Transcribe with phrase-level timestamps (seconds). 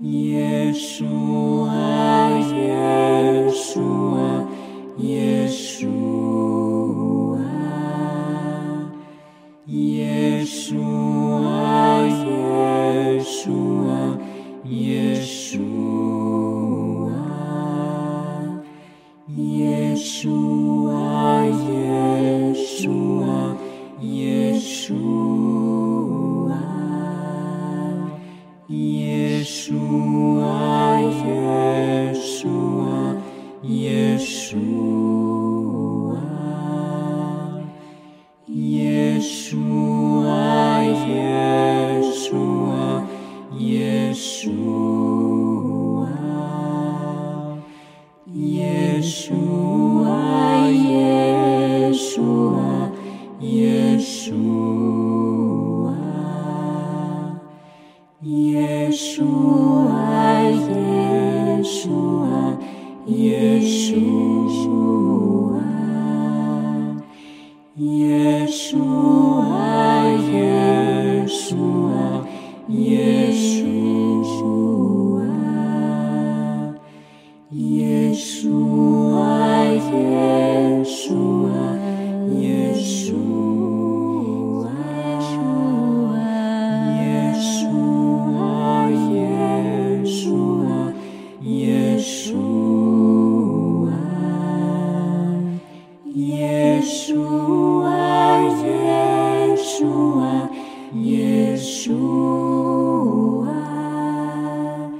[0.00, 4.48] 耶稣啊耶稣啊
[4.98, 6.33] 耶稣
[101.02, 104.92] 耶稣啊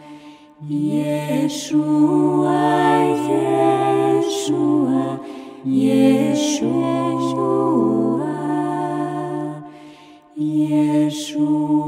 [0.68, 5.20] 耶稣啊耶稣啊
[5.66, 9.64] 耶稣啊
[10.34, 11.83] 耶稣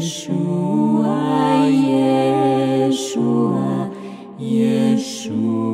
[0.00, 3.90] 稣啊，耶稣啊，
[4.38, 5.71] 耶稣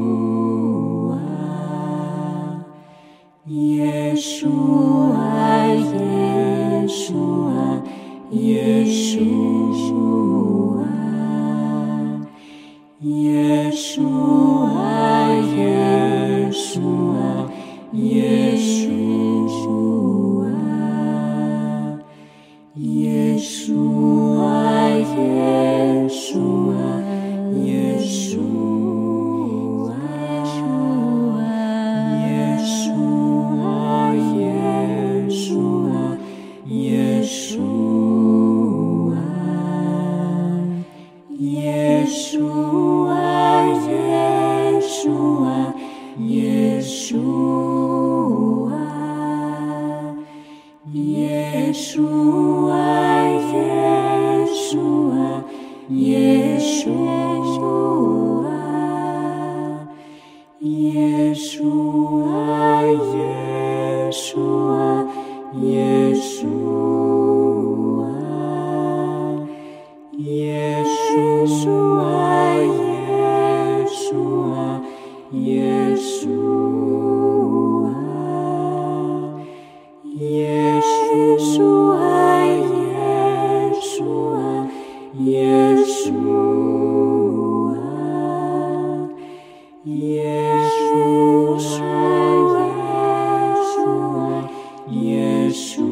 [95.49, 95.88] Jésus.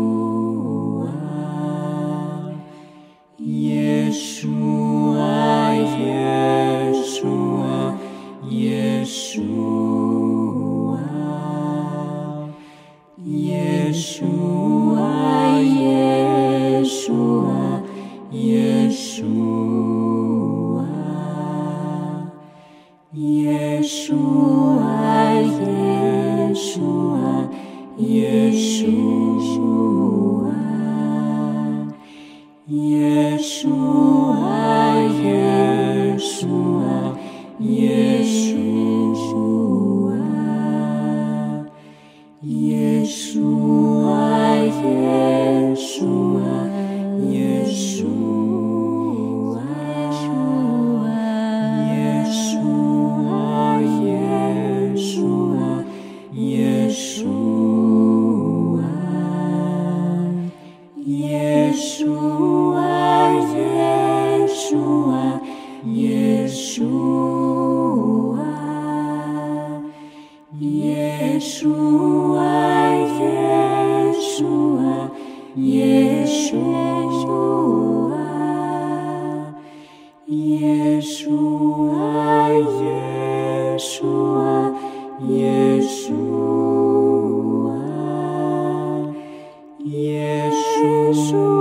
[91.14, 91.53] show.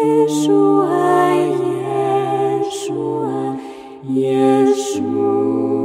[0.07, 3.59] 耶稣啊耶稣啊
[4.15, 5.76] 耶稣。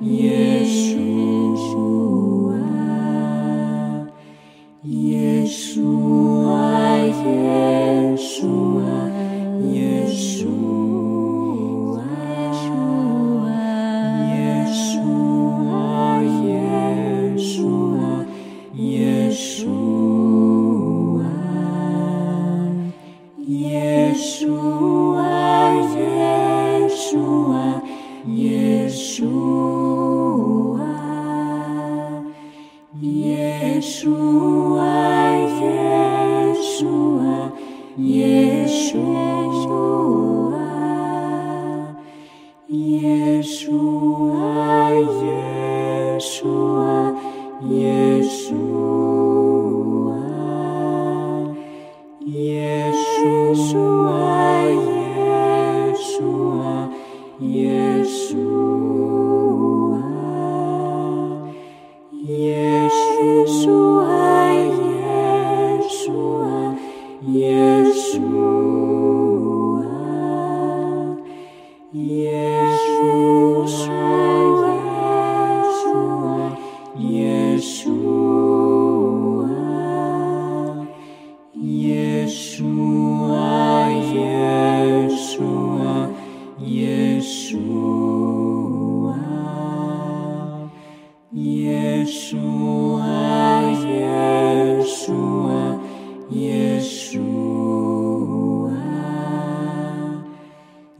[0.00, 2.03] 耶稣。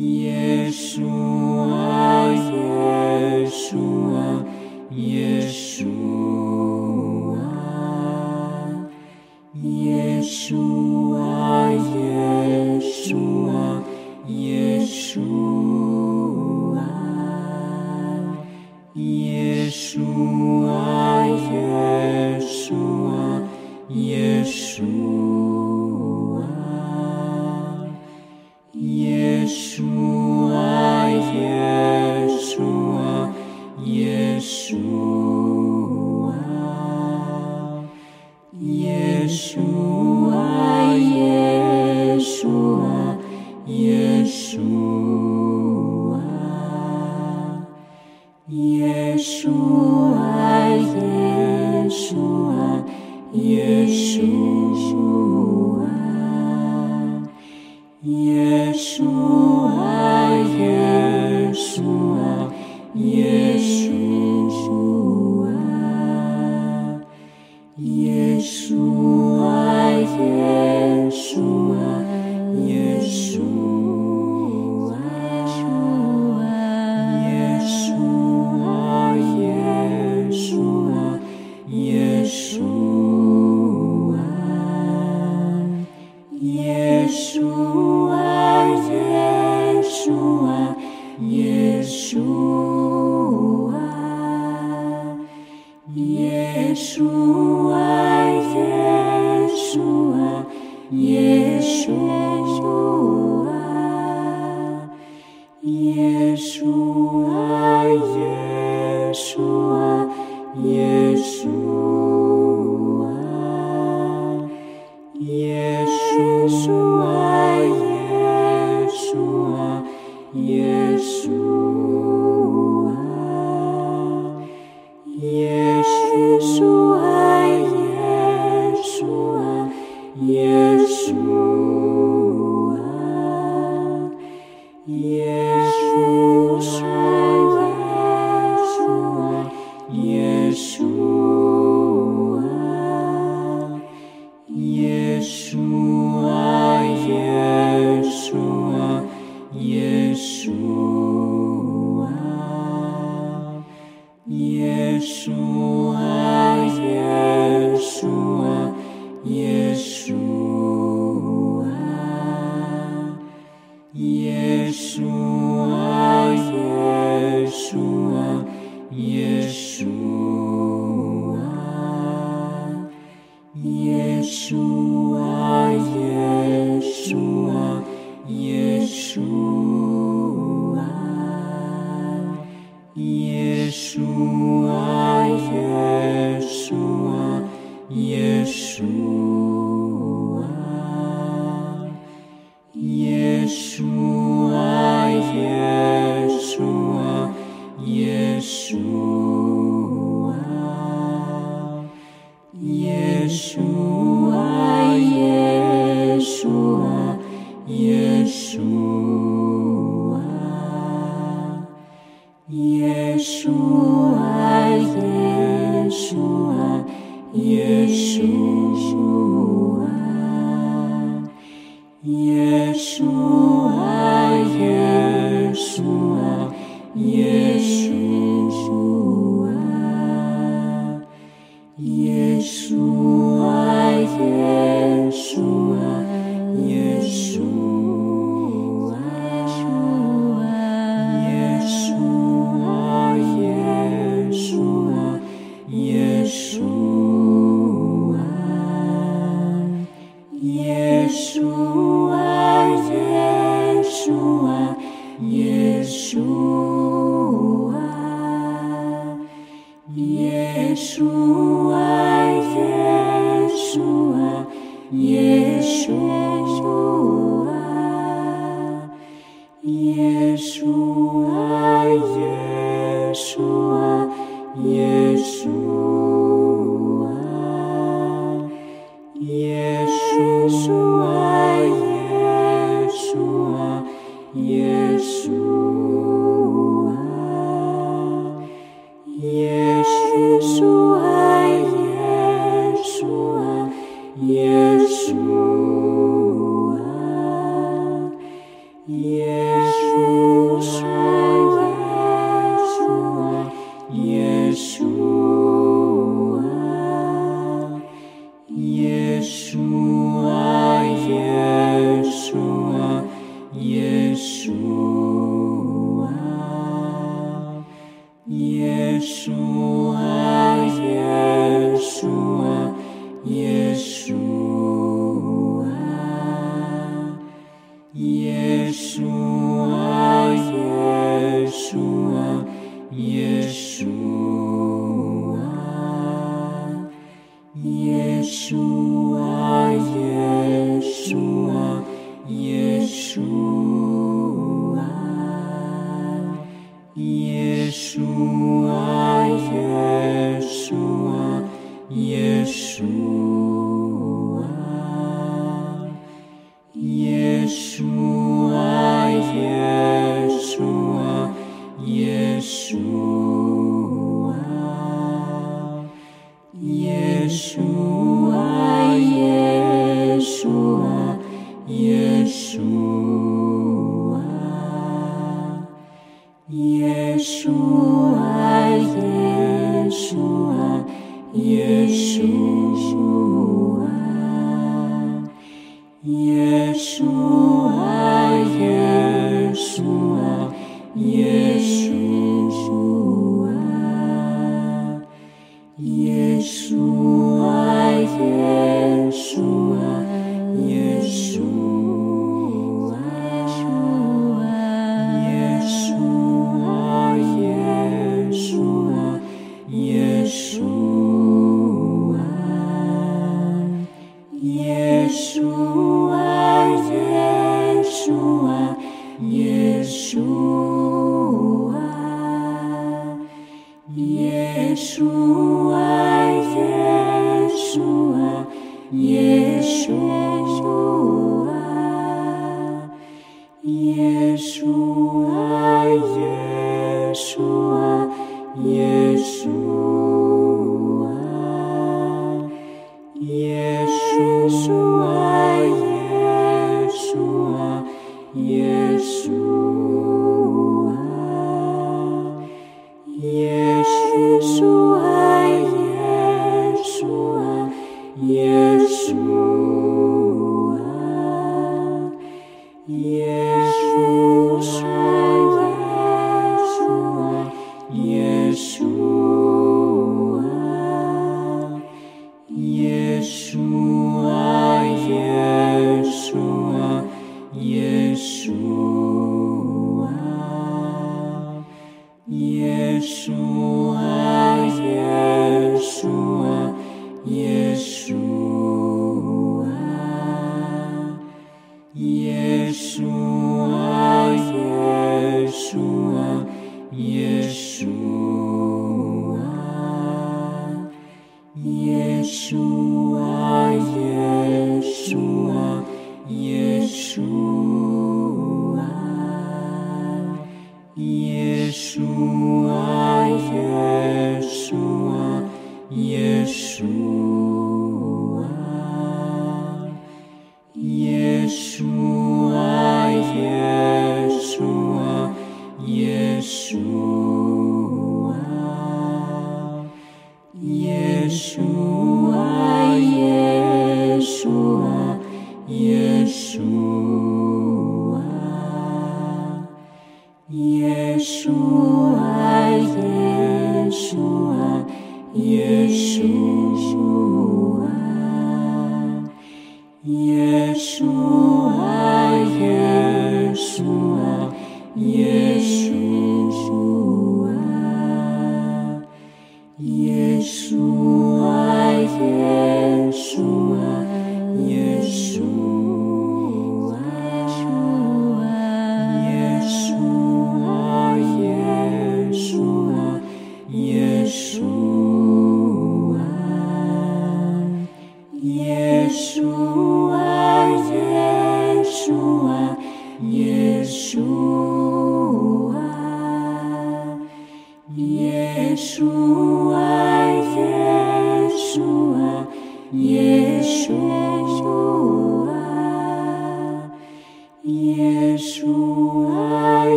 [0.00, 0.27] Yeah.
[100.90, 102.37] 耶稣。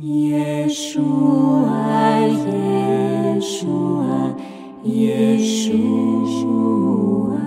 [0.00, 1.02] 耶稣
[1.66, 4.36] 啊耶稣啊
[4.84, 7.42] 耶稣啊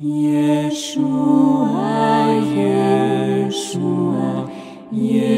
[0.00, 1.00] 耶稣
[1.64, 4.50] 啊耶稣啊
[4.92, 5.33] 耶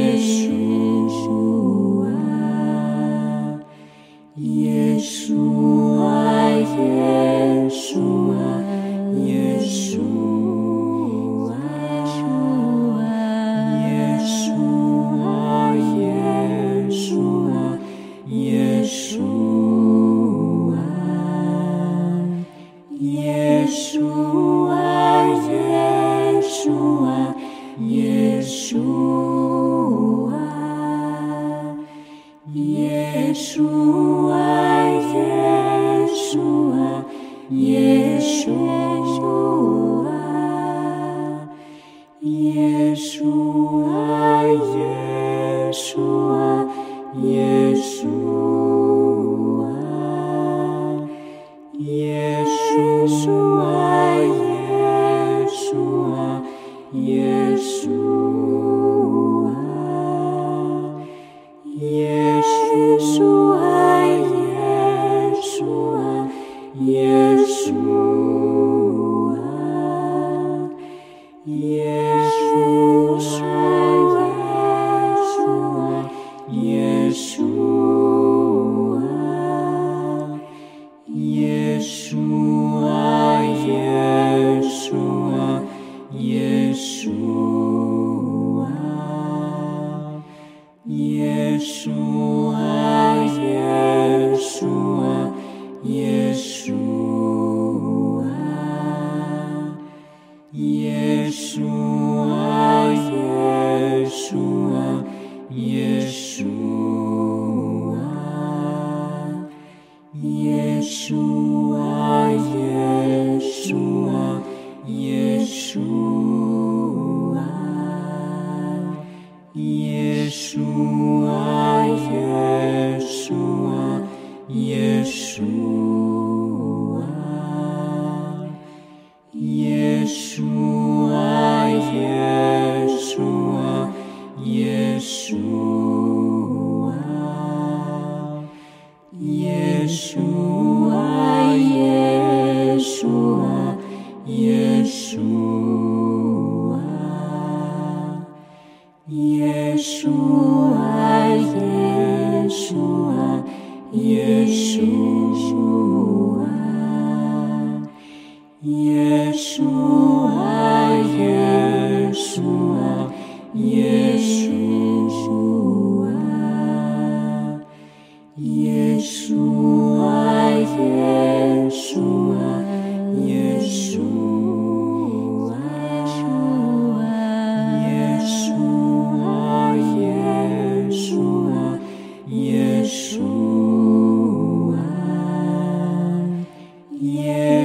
[86.19, 87.36] 耶稣。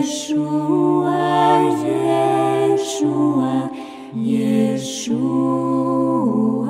[0.02, 3.72] 稣啊，耶稣啊，
[4.16, 6.70] 耶稣啊，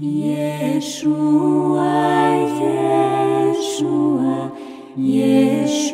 [0.00, 4.52] 耶稣啊，耶稣啊，
[4.96, 5.90] 耶稣、